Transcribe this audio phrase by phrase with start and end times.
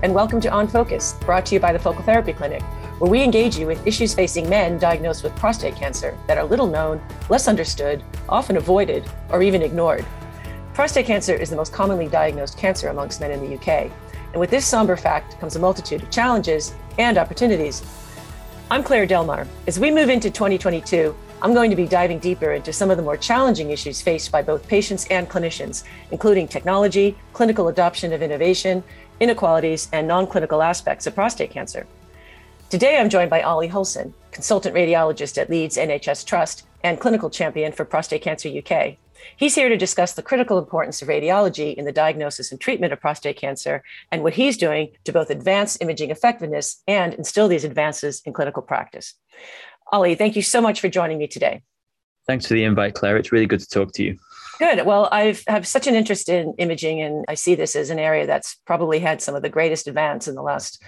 [0.00, 2.62] And welcome to On Focus, brought to you by the Focal Therapy Clinic,
[3.00, 6.68] where we engage you with issues facing men diagnosed with prostate cancer that are little
[6.68, 10.06] known, less understood, often avoided, or even ignored.
[10.72, 13.90] Prostate cancer is the most commonly diagnosed cancer amongst men in the UK.
[14.30, 17.82] And with this somber fact comes a multitude of challenges and opportunities.
[18.70, 19.48] I'm Claire Delmar.
[19.66, 23.02] As we move into 2022, I'm going to be diving deeper into some of the
[23.02, 28.82] more challenging issues faced by both patients and clinicians, including technology, clinical adoption of innovation,
[29.20, 31.86] inequalities, and non clinical aspects of prostate cancer.
[32.70, 37.72] Today, I'm joined by Ollie Hulson, consultant radiologist at Leeds NHS Trust and clinical champion
[37.72, 38.96] for Prostate Cancer UK.
[39.36, 43.00] He's here to discuss the critical importance of radiology in the diagnosis and treatment of
[43.00, 43.82] prostate cancer
[44.12, 48.62] and what he's doing to both advance imaging effectiveness and instill these advances in clinical
[48.62, 49.14] practice.
[49.92, 51.62] Ollie, thank you so much for joining me today.
[52.26, 53.16] Thanks for the invite, Claire.
[53.16, 54.18] It's really good to talk to you.
[54.58, 54.84] Good.
[54.84, 58.26] Well, I have such an interest in imaging, and I see this as an area
[58.26, 60.82] that's probably had some of the greatest advance in the last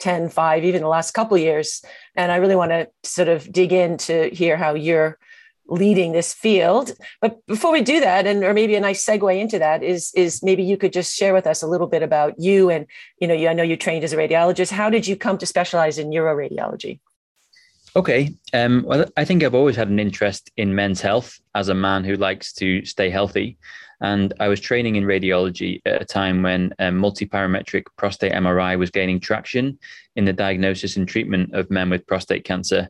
[0.00, 1.82] 10, 5, even the last couple years.
[2.14, 5.18] And I really want to sort of dig in to hear how you're
[5.66, 6.92] leading this field.
[7.22, 10.42] But before we do that, and or maybe a nice segue into that is is
[10.42, 12.86] maybe you could just share with us a little bit about you and
[13.18, 14.70] you know, you, I know you trained as a radiologist.
[14.70, 17.00] How did you come to specialize in uroradiology?
[17.96, 18.34] Okay.
[18.52, 22.02] Um, well, I think I've always had an interest in men's health as a man
[22.02, 23.56] who likes to stay healthy.
[24.00, 28.90] And I was training in radiology at a time when um, multiparametric prostate MRI was
[28.90, 29.78] gaining traction
[30.16, 32.88] in the diagnosis and treatment of men with prostate cancer.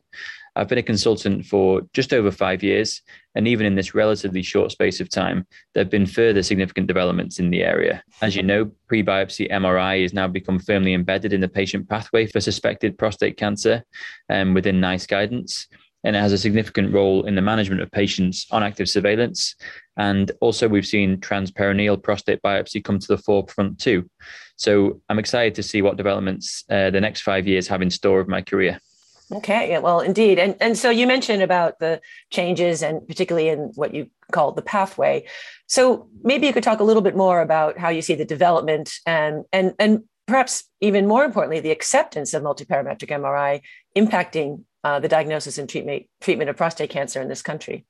[0.55, 3.01] I've been a consultant for just over five years,
[3.35, 7.39] and even in this relatively short space of time, there have been further significant developments
[7.39, 8.01] in the area.
[8.21, 12.25] As you know, pre biopsy MRI has now become firmly embedded in the patient pathway
[12.25, 13.83] for suspected prostate cancer
[14.29, 15.67] um, within NICE guidance.
[16.05, 19.55] And it has a significant role in the management of patients on active surveillance.
[19.97, 24.07] And also, we've seen transperineal prostate biopsy come to the forefront too.
[24.55, 28.19] So I'm excited to see what developments uh, the next five years have in store
[28.19, 28.79] of my career.
[29.31, 31.99] Okay, well, indeed, and and so you mentioned about the
[32.29, 35.25] changes, and particularly in what you call the pathway.
[35.67, 38.99] So maybe you could talk a little bit more about how you see the development
[39.05, 43.61] and and and perhaps even more importantly, the acceptance of multiparametric MRI
[43.95, 47.85] impacting uh, the diagnosis and treatment treatment of prostate cancer in this country.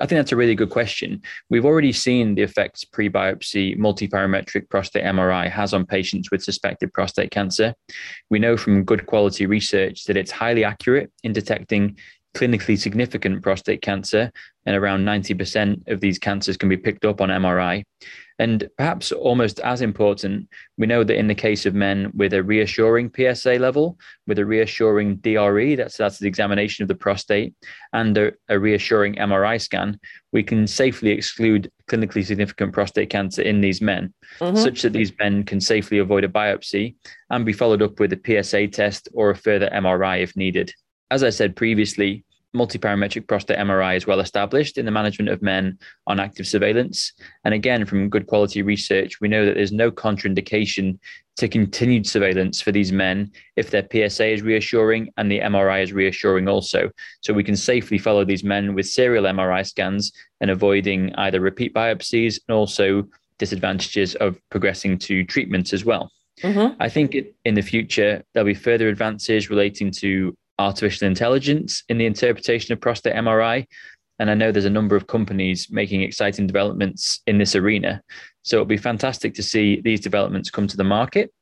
[0.00, 1.22] I think that's a really good question.
[1.48, 6.92] We've already seen the effects pre biopsy multiparametric prostate MRI has on patients with suspected
[6.92, 7.74] prostate cancer.
[8.30, 11.96] We know from good quality research that it's highly accurate in detecting
[12.34, 14.30] clinically significant prostate cancer,
[14.66, 17.84] and around 90% of these cancers can be picked up on MRI.
[18.38, 20.48] And perhaps almost as important,
[20.78, 24.46] we know that in the case of men with a reassuring PSA level, with a
[24.46, 27.54] reassuring DRE, that's, that's the examination of the prostate,
[27.92, 30.00] and a, a reassuring MRI scan,
[30.32, 34.56] we can safely exclude clinically significant prostate cancer in these men, mm-hmm.
[34.56, 36.94] such that these men can safely avoid a biopsy
[37.28, 40.72] and be followed up with a PSA test or a further MRI if needed.
[41.10, 45.78] As I said previously, multiparametric prostate MRI is well established in the management of men
[46.06, 47.12] on active surveillance.
[47.44, 50.98] And again, from good quality research, we know that there's no contraindication
[51.36, 55.92] to continued surveillance for these men if their PSA is reassuring and the MRI is
[55.92, 56.90] reassuring also.
[57.20, 61.72] So we can safely follow these men with serial MRI scans and avoiding either repeat
[61.72, 66.10] biopsies and also disadvantages of progressing to treatment as well.
[66.42, 66.74] Mm-hmm.
[66.80, 72.06] I think in the future, there'll be further advances relating to artificial intelligence in the
[72.06, 73.66] interpretation of prostate MRI.
[74.18, 78.02] And I know there's a number of companies making exciting developments in this arena.
[78.42, 81.32] So it'll be fantastic to see these developments come to the market.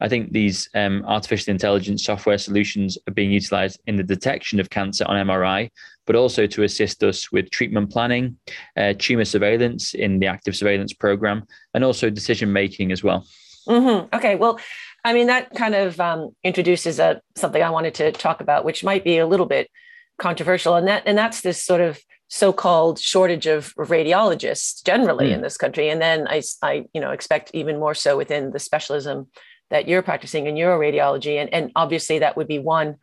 [0.00, 4.70] I think these um, artificial intelligence software solutions are being utilized in the detection of
[4.70, 5.70] cancer on MRI,
[6.06, 8.38] but also to assist us with treatment planning,
[8.76, 13.26] uh, tumor surveillance in the active surveillance program, and also decision making as well.
[13.68, 14.14] Mm-hmm.
[14.16, 14.58] Okay, well,
[15.04, 18.84] I mean, that kind of um, introduces a, something I wanted to talk about, which
[18.84, 19.70] might be a little bit
[20.18, 25.34] controversial, and that and that's this sort of so-called shortage of radiologists generally mm.
[25.34, 28.58] in this country, and then I, I, you know, expect even more so within the
[28.58, 29.28] specialism
[29.70, 32.96] that you're practicing in uroradiology, and and obviously that would be one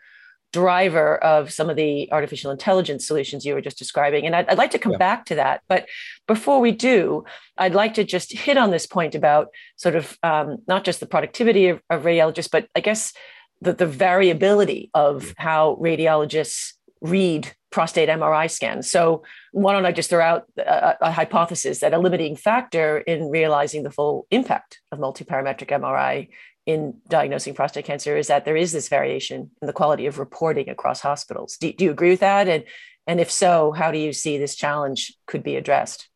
[0.56, 4.26] driver of some of the artificial intelligence solutions you were just describing.
[4.26, 4.98] And I'd, I'd like to come yeah.
[4.98, 5.62] back to that.
[5.68, 5.86] But
[6.28, 7.26] before we do,
[7.58, 11.06] I'd like to just hit on this point about sort of um, not just the
[11.06, 13.12] productivity of, of radiologists, but I guess
[13.60, 18.90] the, the variability of how radiologists read prostate MRI scans.
[18.90, 23.30] So, why don't I just throw out a, a, hypothesis that a limiting factor in
[23.30, 26.30] realizing the full impact of multiparametric MRI
[26.66, 30.70] in diagnosing prostate cancer is that there is this variation in the quality of reporting
[30.70, 31.58] across hospitals.
[31.58, 32.48] Do, do you agree with that?
[32.48, 32.64] And,
[33.06, 36.10] and if so, how do you see this challenge could be addressed?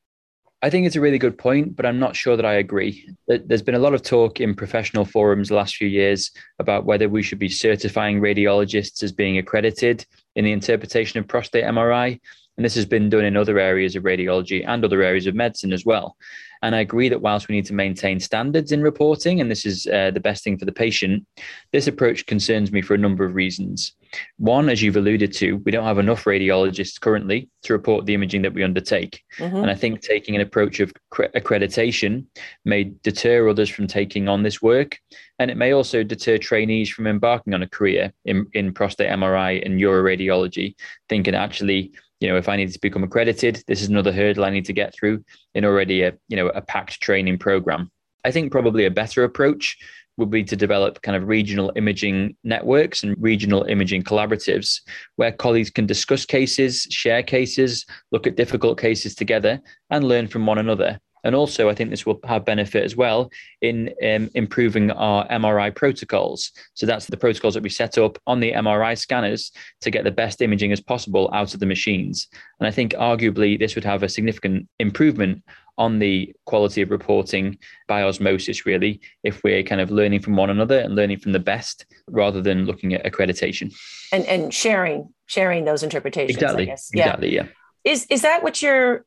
[0.61, 3.09] I think it's a really good point, but I'm not sure that I agree.
[3.27, 7.07] There's been a lot of talk in professional forums the last few years about whether
[7.07, 10.05] we should be certifying radiologists as being accredited
[10.35, 12.19] in the interpretation of prostate MRI.
[12.59, 15.71] And this has been done in other areas of radiology and other areas of medicine
[15.71, 16.17] as well.
[16.61, 19.87] And I agree that whilst we need to maintain standards in reporting, and this is
[19.87, 21.25] uh, the best thing for the patient,
[21.71, 23.93] this approach concerns me for a number of reasons.
[24.39, 28.41] One, as you've alluded to, we don't have enough radiologists currently to report the imaging
[28.41, 29.23] that we undertake.
[29.37, 29.55] Mm-hmm.
[29.55, 32.25] And I think taking an approach of accreditation
[32.65, 34.99] may deter others from taking on this work.
[35.37, 39.65] And it may also deter trainees from embarking on a career in, in prostate MRI
[39.65, 40.75] and uroradiology,
[41.07, 44.49] thinking actually, you know, if I need to become accredited, this is another hurdle I
[44.49, 45.23] need to get through
[45.53, 47.91] in already a, you know, a packed training program.
[48.25, 49.77] I think probably a better approach
[50.17, 54.81] would be to develop kind of regional imaging networks and regional imaging collaboratives
[55.15, 60.45] where colleagues can discuss cases, share cases, look at difficult cases together, and learn from
[60.45, 60.99] one another.
[61.23, 63.29] And also, I think this will have benefit as well
[63.61, 66.51] in um, improving our MRI protocols.
[66.73, 69.51] So that's the protocols that we set up on the MRI scanners
[69.81, 72.27] to get the best imaging as possible out of the machines.
[72.59, 75.43] And I think arguably this would have a significant improvement
[75.79, 77.57] on the quality of reporting
[77.87, 81.39] by osmosis, really, if we're kind of learning from one another and learning from the
[81.39, 83.73] best rather than looking at accreditation.
[84.11, 86.35] And and sharing sharing those interpretations.
[86.35, 86.69] Exactly.
[86.69, 87.33] Exactly.
[87.33, 87.47] Yeah.
[87.85, 89.05] Is is that what you're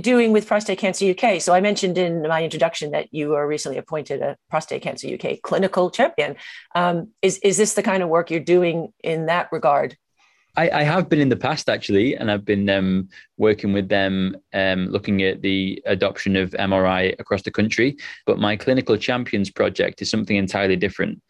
[0.00, 1.40] doing with Prostate Cancer UK.
[1.40, 5.40] So I mentioned in my introduction that you were recently appointed a Prostate Cancer UK
[5.42, 6.36] clinical champion.
[6.74, 9.96] Um, is is this the kind of work you're doing in that regard?
[10.56, 14.36] I, I have been in the past actually, and I've been um, working with them,
[14.54, 17.96] um, looking at the adoption of MRI across the country.
[18.24, 21.20] But my clinical champions project is something entirely different.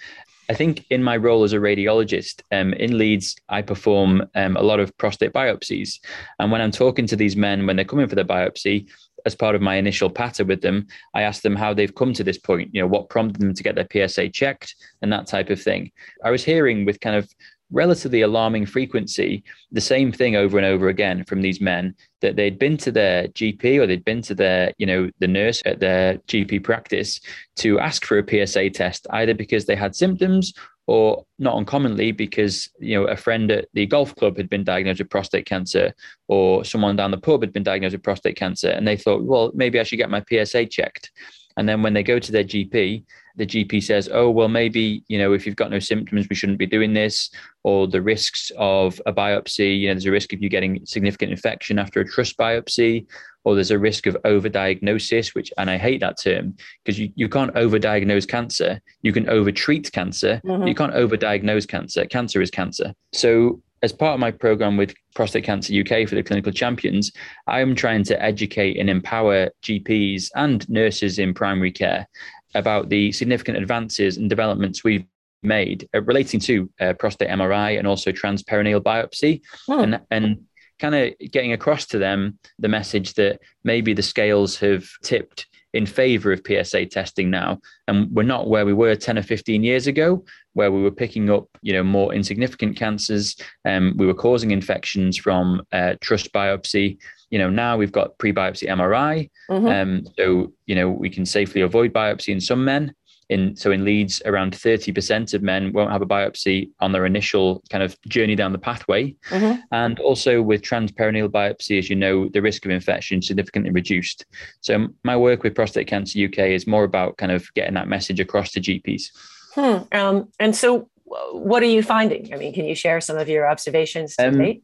[0.48, 4.62] I think in my role as a radiologist um, in Leeds, I perform um, a
[4.62, 5.98] lot of prostate biopsies.
[6.38, 8.88] And when I'm talking to these men, when they're coming for their biopsy,
[9.25, 12.22] as part of my initial patter with them, I asked them how they've come to
[12.22, 15.50] this point, you know, what prompted them to get their PSA checked and that type
[15.50, 15.90] of thing.
[16.25, 17.28] I was hearing with kind of
[17.70, 19.42] relatively alarming frequency
[19.72, 23.28] the same thing over and over again from these men that they'd been to their
[23.28, 27.20] GP or they'd been to their, you know, the nurse at their GP practice
[27.56, 30.54] to ask for a PSA test, either because they had symptoms
[30.86, 35.00] or not uncommonly because you know a friend at the golf club had been diagnosed
[35.00, 35.92] with prostate cancer
[36.28, 39.50] or someone down the pub had been diagnosed with prostate cancer and they thought well
[39.54, 41.10] maybe i should get my psa checked.
[41.58, 43.04] And then when they go to their gp
[43.37, 46.59] the GP says, oh, well, maybe, you know, if you've got no symptoms, we shouldn't
[46.59, 47.31] be doing this,
[47.65, 51.33] or the risks of a biopsy, you know, there's a risk of you getting significant
[51.33, 53.06] infection after a trus biopsy,
[53.44, 57.29] or there's a risk of overdiagnosis, which, and I hate that term because you, you
[57.29, 58.81] can't overdiagnose cancer.
[59.03, 60.41] You can overtreat cancer.
[60.44, 60.67] Mm-hmm.
[60.67, 62.06] You can't overdiagnose cancer.
[62.06, 62.93] Cancer is cancer.
[63.12, 67.12] So as part of my program with Prostate Cancer UK for the clinical champions,
[67.47, 72.09] I am trying to educate and empower GPs and nurses in primary care
[72.54, 75.04] about the significant advances and developments we've
[75.43, 79.81] made uh, relating to uh, prostate MRI and also transperineal biopsy, hmm.
[79.81, 80.44] and and
[80.78, 85.87] kind of getting across to them the message that maybe the scales have tipped in
[85.87, 89.87] favor of PSA testing now, and we're not where we were 10 or 15 years
[89.87, 93.37] ago, where we were picking up, you know, more insignificant cancers.
[93.66, 96.99] Um, we were causing infections from uh, trus biopsy.
[97.31, 99.67] You know, now we've got pre-biopsy MRI, mm-hmm.
[99.67, 102.95] um, so you know we can safely avoid biopsy in some men
[103.28, 107.62] in so in Leeds, around 30% of men won't have a biopsy on their initial
[107.71, 109.14] kind of journey down the pathway.
[109.30, 109.61] Mm-hmm.
[109.73, 114.25] And also with transperineal biopsy, as you know, the risk of infection significantly reduced.
[114.61, 118.21] So my work with Prostate Cancer UK is more about kind of getting that message
[118.21, 119.11] across to GPs.
[119.54, 119.97] Hmm.
[119.97, 122.33] Um, and so what are you finding?
[122.33, 124.62] I mean, can you share some of your observations to um, date?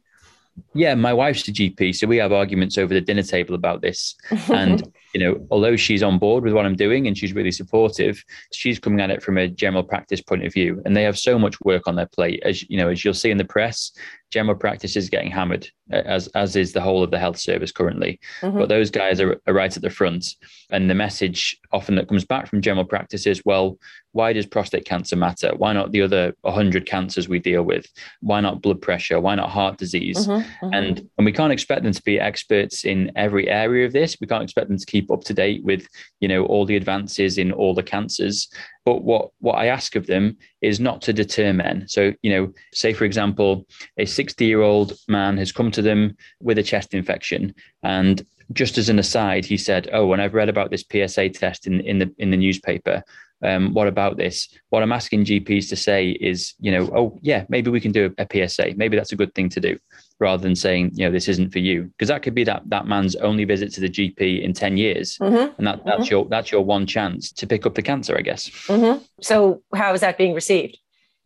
[0.73, 4.15] Yeah, my wife's a GP, so we have arguments over the dinner table about this.
[4.49, 4.83] And
[5.13, 8.79] you know, although she's on board with what I'm doing and she's really supportive, she's
[8.79, 11.59] coming at it from a general practice point of view, and they have so much
[11.61, 12.41] work on their plate.
[12.43, 13.91] As you know, as you'll see in the press,
[14.33, 18.19] general practice is getting hammered, as as is the whole of the health service currently.
[18.41, 18.57] Mm-hmm.
[18.57, 20.25] But those guys are, are right at the front,
[20.71, 23.77] and the message often that comes back from general practice is, well,
[24.13, 25.51] why does prostate cancer matter?
[25.55, 27.85] Why not the other 100 cancers we deal with?
[28.21, 29.19] Why not blood pressure?
[29.19, 30.27] Why not heart disease?
[30.27, 30.65] Mm-hmm.
[30.65, 30.73] Mm-hmm.
[30.73, 34.17] And and we can't expect them to be experts in every area of this.
[34.19, 35.87] We can't expect them to keep up to date with
[36.19, 38.47] you know all the advances in all the cancers.
[38.85, 41.85] But what what I ask of them is not to deter men.
[41.87, 43.65] So you know, say for example,
[43.97, 48.77] a 60 year old man has come to them with a chest infection, and just
[48.77, 51.99] as an aside, he said, "Oh, when I've read about this PSA test in in
[51.99, 53.03] the in the newspaper."
[53.43, 54.47] Um, what about this?
[54.69, 58.13] What I'm asking GPs to say is, you know, oh yeah, maybe we can do
[58.17, 58.73] a, a PSA.
[58.75, 59.77] Maybe that's a good thing to do,
[60.19, 62.87] rather than saying, you know, this isn't for you, because that could be that that
[62.87, 65.53] man's only visit to the GP in ten years, mm-hmm.
[65.57, 66.11] and that that's mm-hmm.
[66.11, 68.49] your that's your one chance to pick up the cancer, I guess.
[68.67, 69.03] Mm-hmm.
[69.21, 70.77] So how is that being received?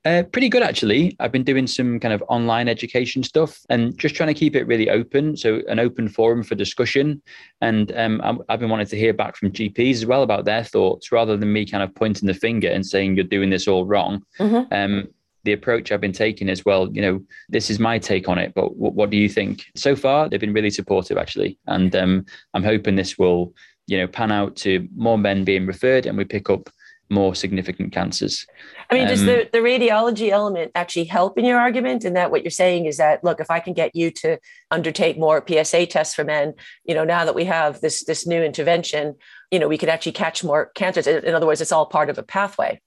[0.07, 1.17] Uh, pretty good, actually.
[1.19, 4.63] I've been doing some kind of online education stuff and just trying to keep it
[4.63, 5.35] really open.
[5.35, 7.21] So, an open forum for discussion.
[7.59, 11.11] And um, I've been wanting to hear back from GPs as well about their thoughts
[11.11, 14.23] rather than me kind of pointing the finger and saying, you're doing this all wrong.
[14.39, 14.73] Mm-hmm.
[14.73, 15.07] Um,
[15.43, 18.53] the approach I've been taking as well, you know, this is my take on it,
[18.55, 19.65] but w- what do you think?
[19.75, 21.59] So far, they've been really supportive, actually.
[21.67, 23.53] And um, I'm hoping this will,
[23.87, 26.69] you know, pan out to more men being referred and we pick up
[27.09, 28.45] more significant cancers.
[28.89, 32.05] I mean, um, does the, the radiology element actually help in your argument?
[32.05, 34.37] In that what you're saying is that look, if I can get you to
[34.71, 36.53] undertake more PSA tests for men,
[36.85, 39.15] you know, now that we have this this new intervention,
[39.51, 41.07] you know, we could actually catch more cancers.
[41.07, 42.81] In other words, it's all part of a pathway.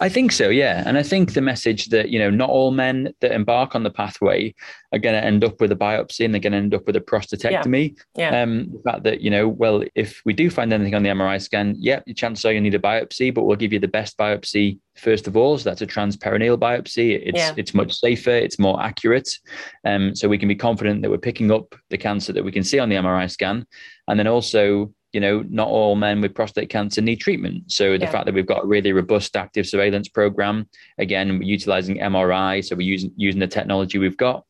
[0.00, 0.82] I think so, yeah.
[0.86, 3.90] And I think the message that, you know, not all men that embark on the
[3.90, 4.54] pathway
[4.92, 6.96] are going to end up with a biopsy and they're going to end up with
[6.96, 7.96] a prostatectomy.
[8.16, 8.30] Yeah.
[8.32, 8.42] yeah.
[8.42, 11.40] Um, the fact that, you know, well, if we do find anything on the MRI
[11.40, 14.16] scan, yeah, the chances are you need a biopsy, but we'll give you the best
[14.16, 15.58] biopsy first of all.
[15.58, 17.20] So that's a transperineal biopsy.
[17.22, 17.52] It's yeah.
[17.56, 19.28] it's much safer, it's more accurate.
[19.84, 22.64] Um, so we can be confident that we're picking up the cancer that we can
[22.64, 23.66] see on the MRI scan.
[24.08, 27.70] And then also you know, not all men with prostate cancer need treatment.
[27.70, 28.10] So the yeah.
[28.10, 30.68] fact that we've got a really robust active surveillance program,
[30.98, 34.44] again, we're utilizing MRI, so we're using using the technology we've got,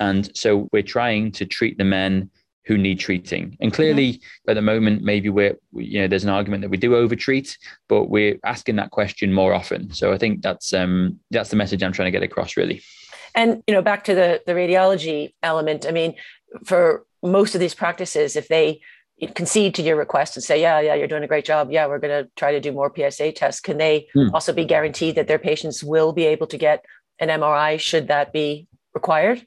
[0.00, 2.30] and so we're trying to treat the men
[2.64, 3.56] who need treating.
[3.60, 6.96] And clearly, at the moment, maybe we're you know there's an argument that we do
[6.96, 9.92] overtreat, but we're asking that question more often.
[9.92, 12.82] So I think that's um that's the message I'm trying to get across, really.
[13.34, 15.84] And you know, back to the the radiology element.
[15.86, 16.14] I mean,
[16.64, 18.80] for most of these practices, if they
[19.34, 21.70] concede to your request and say, yeah, yeah, you're doing a great job.
[21.70, 23.60] Yeah, we're going to try to do more PSA tests.
[23.60, 24.28] Can they hmm.
[24.34, 26.84] also be guaranteed that their patients will be able to get
[27.18, 29.46] an MRI should that be required?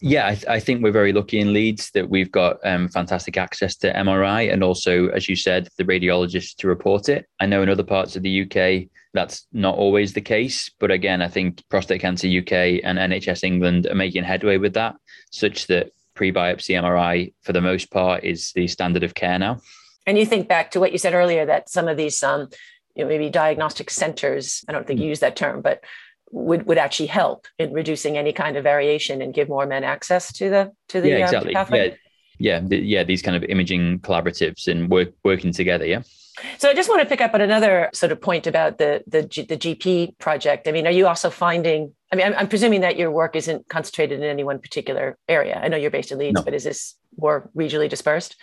[0.00, 3.36] Yeah, I, th- I think we're very lucky in Leeds that we've got um, fantastic
[3.36, 7.28] access to MRI and also, as you said, the radiologists to report it.
[7.38, 10.70] I know in other parts of the UK, that's not always the case.
[10.80, 14.96] But again, I think Prostate Cancer UK and NHS England are making headway with that,
[15.30, 19.60] such that pre-biopsy MRI for the most part is the standard of care now.
[20.06, 22.48] And you think back to what you said earlier that some of these um,
[22.94, 25.82] you know, maybe diagnostic centers, I don't think you use that term, but
[26.30, 30.32] would, would actually help in reducing any kind of variation and give more men access
[30.34, 31.54] to the to the yeah, um, exactly.
[31.54, 31.96] pathway.
[32.38, 35.86] Yeah, yeah, yeah, these kind of imaging collaboratives and work working together.
[35.86, 36.02] Yeah.
[36.58, 39.22] So I just want to pick up on another sort of point about the the,
[39.22, 40.66] G, the GP project.
[40.66, 41.92] I mean, are you also finding?
[42.12, 45.60] I mean, I'm, I'm, presuming that your work isn't concentrated in any one particular area.
[45.62, 46.42] I know you're based in Leeds, no.
[46.42, 48.36] but is this more regionally dispersed?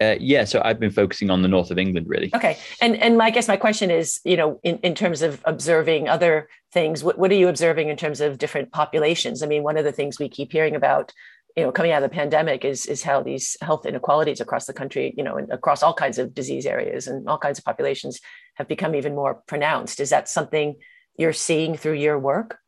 [0.00, 2.30] Uh, yeah, so I've been focusing on the north of England, really.
[2.34, 5.40] Okay, and and my, I guess my question is, you know, in, in terms of
[5.44, 9.42] observing other things, what, what are you observing in terms of different populations?
[9.42, 11.12] I mean, one of the things we keep hearing about
[11.58, 14.72] you know coming out of the pandemic is is how these health inequalities across the
[14.72, 18.20] country you know and across all kinds of disease areas and all kinds of populations
[18.54, 19.98] have become even more pronounced.
[19.98, 20.76] Is that something
[21.16, 22.58] you're seeing through your work?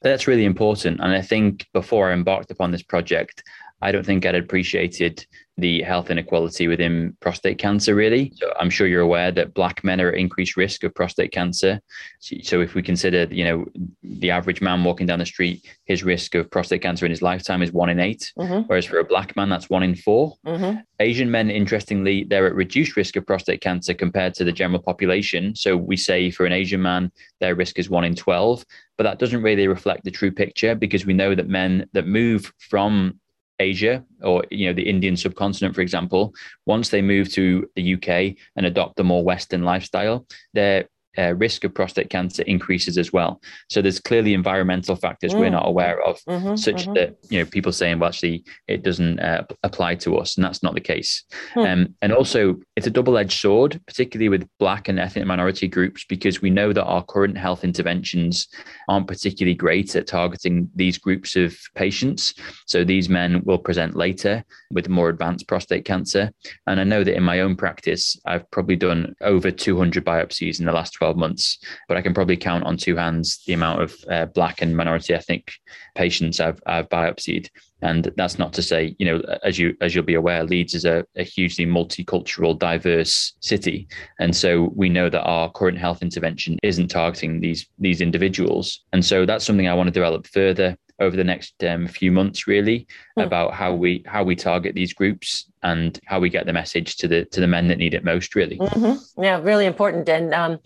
[0.00, 1.00] That's really important.
[1.00, 3.42] And i think before i embarked upon this project
[3.80, 5.26] i don't think i'd appreciated
[5.58, 8.32] the health inequality within prostate cancer, really.
[8.36, 11.80] So I'm sure you're aware that black men are at increased risk of prostate cancer.
[12.20, 13.66] So if we consider, you know,
[14.04, 17.60] the average man walking down the street, his risk of prostate cancer in his lifetime
[17.60, 18.60] is one in 8 mm-hmm.
[18.68, 20.78] whereas for a black man, that's one in 4 mm-hmm.
[21.00, 25.56] Asian men, interestingly, they're at reduced risk of prostate cancer compared to the general population.
[25.56, 28.64] So we say for an Asian man, their risk is one in 12,
[28.96, 32.52] but that doesn't really reflect the true picture because we know that men that move
[32.58, 33.18] from
[33.58, 36.34] Asia or you know the Indian subcontinent, for example,
[36.66, 40.88] once they move to the UK and adopt a more Western lifestyle, their
[41.18, 43.40] uh, risk of prostate cancer increases as well.
[43.68, 45.40] So there's clearly environmental factors mm.
[45.40, 46.94] we're not aware of, mm-hmm, such mm-hmm.
[46.94, 50.62] that you know people saying, well, actually, it doesn't uh, apply to us, and that's
[50.62, 51.24] not the case.
[51.54, 51.60] Hmm.
[51.60, 56.40] Um, and also, it's a double-edged sword, particularly with Black and ethnic minority groups, because
[56.40, 58.48] we know that our current health interventions
[58.88, 62.34] aren't particularly great at targeting these groups of patients.
[62.66, 66.30] So these men will present later with more advanced prostate cancer,
[66.66, 70.66] and I know that in my own practice, I've probably done over 200 biopsies in
[70.66, 73.82] the last 12 12 months, but I can probably count on two hands the amount
[73.82, 75.52] of uh, black and minority ethnic
[75.94, 77.48] patients I've, I've biopsied.
[77.80, 80.84] And that's not to say, you know, as you as you'll be aware, Leeds is
[80.84, 83.86] a, a hugely multicultural, diverse city,
[84.18, 88.80] and so we know that our current health intervention isn't targeting these these individuals.
[88.92, 92.46] And so that's something I want to develop further over the next um, few months,
[92.46, 92.86] really,
[93.18, 93.24] mm.
[93.24, 97.08] about how we how we target these groups and how we get the message to
[97.08, 98.34] the to the men that need it most.
[98.34, 99.22] Really, mm-hmm.
[99.22, 100.08] yeah, really important.
[100.08, 100.58] And um,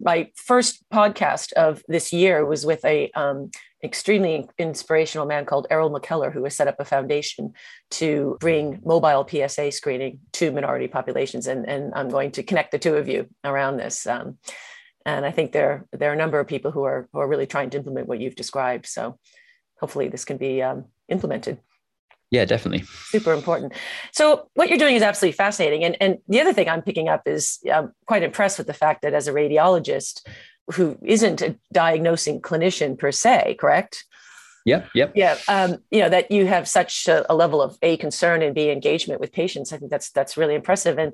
[0.00, 3.50] my first podcast of this year was with a um,
[3.82, 7.52] extremely inspirational man called Errol McKellar, who has set up a foundation
[7.92, 11.46] to bring mobile PSA screening to minority populations.
[11.46, 14.06] And, and I'm going to connect the two of you around this.
[14.06, 14.38] Um,
[15.04, 17.46] and I think there, there are a number of people who are, who are really
[17.46, 18.86] trying to implement what you've described.
[18.86, 19.18] So
[19.78, 21.58] hopefully this can be um, implemented.
[22.30, 22.84] Yeah, definitely.
[23.06, 23.72] Super important.
[24.12, 25.84] So what you're doing is absolutely fascinating.
[25.84, 29.02] And, and the other thing I'm picking up is I'm quite impressed with the fact
[29.02, 30.26] that as a radiologist
[30.72, 34.04] who isn't a diagnosing clinician per se, correct?
[34.64, 34.88] Yep.
[34.94, 35.12] Yep.
[35.14, 35.38] Yeah.
[35.46, 38.68] Um, you know that you have such a, a, level of a concern and b
[38.68, 39.72] engagement with patients.
[39.72, 40.98] I think that's that's really impressive.
[40.98, 41.12] And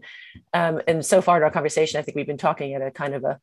[0.55, 3.15] um, and so far in our conversation, I think we've been talking at a kind
[3.15, 3.39] of a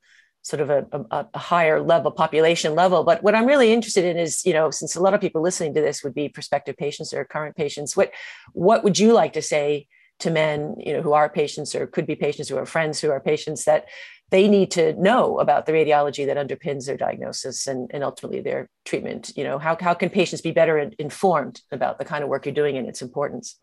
[0.49, 3.03] sort of a, a, higher level population level.
[3.03, 5.73] But what i'm really interested in is you know since a lot of people listening
[5.75, 8.11] to this would be prospective patients or current patients what
[8.53, 9.87] what would you like to say
[10.19, 13.11] to men you know who are patients or could be patients who are friends who
[13.11, 13.85] are patients that
[14.31, 18.69] they need to know about the radiology that underpins their diagnosis and, and ultimately their
[18.85, 19.31] treatment?
[19.35, 22.53] You know how, how can patients be better informed about the kind of work you're
[22.53, 23.57] doing and its importance?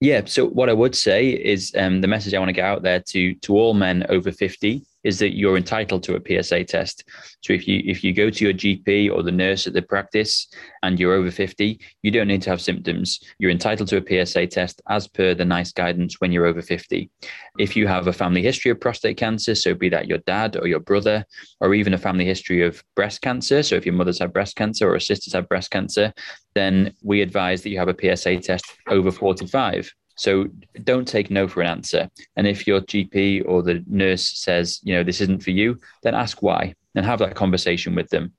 [0.00, 2.82] Yeah so what i would say is um, the message i want to get out
[2.82, 7.04] there to to all men over 50 is that you're entitled to a PSA test.
[7.42, 10.48] So if you if you go to your GP or the nurse at the practice
[10.82, 13.20] and you're over 50, you don't need to have symptoms.
[13.38, 17.10] You're entitled to a PSA test as per the NICE guidance when you're over 50.
[17.58, 20.66] If you have a family history of prostate cancer, so be that your dad or
[20.66, 21.24] your brother,
[21.60, 24.88] or even a family history of breast cancer, so if your mother's had breast cancer
[24.88, 26.12] or a sisters have breast cancer,
[26.54, 29.92] then we advise that you have a PSA test over 45.
[30.16, 30.48] So
[30.84, 32.08] don't take no for an answer.
[32.36, 36.14] And if your GP or the nurse says, you know, this isn't for you, then
[36.14, 38.32] ask why and have that conversation with them.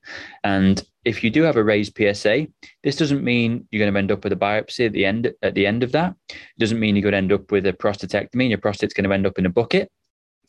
[0.44, 2.46] And if you do have a raised PSA,
[2.82, 5.54] this doesn't mean you're going to end up with a biopsy at the end at
[5.54, 6.14] the end of that.
[6.30, 9.08] It doesn't mean you're going to end up with a prostatectomy and your prostate's going
[9.08, 9.90] to end up in a bucket.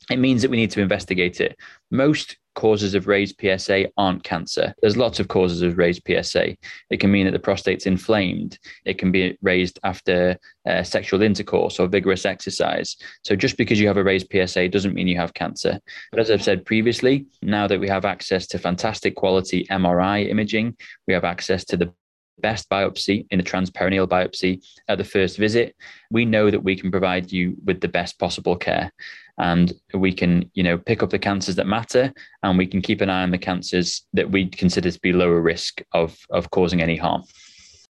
[0.10, 1.58] It means that we need to investigate it.
[1.92, 4.74] Most causes of raised PSA aren't cancer.
[4.82, 6.58] There's lots of causes of raised PSA.
[6.90, 8.58] It can mean that the prostate's inflamed.
[8.84, 10.36] It can be raised after
[10.68, 12.98] uh, sexual intercourse or vigorous exercise.
[13.24, 15.80] So just because you have a raised PSA doesn't mean you have cancer.
[16.10, 20.78] But as I've said previously, now that we have access to fantastic quality MRI imaging,
[21.08, 21.94] we have access to the
[22.40, 25.76] best biopsy in a transperineal biopsy at the first visit,
[26.12, 28.92] we know that we can provide you with the best possible care
[29.38, 32.12] and we can you know pick up the cancers that matter
[32.44, 35.42] and we can keep an eye on the cancers that we consider to be lower
[35.42, 37.24] risk of of causing any harm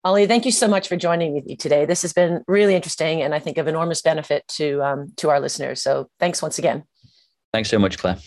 [0.06, 1.84] Ollie, thank you so much for joining me today.
[1.84, 5.42] This has been really interesting and I think of enormous benefit to um, to our
[5.42, 5.82] listeners.
[5.82, 6.86] So thanks once again.
[7.52, 8.18] Thanks so much, Claire.